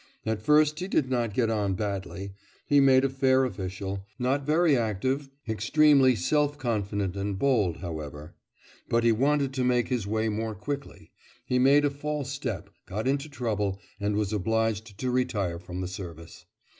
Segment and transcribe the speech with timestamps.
[0.25, 2.33] At first he did not get on badly,
[2.65, 8.33] he made a fair official, not very active, extremely self confident and bold, however;
[8.89, 11.11] but he wanted to make his way more quickly,
[11.45, 15.87] he made a false step, got into trouble, and was obliged to retire from the
[15.87, 16.47] service.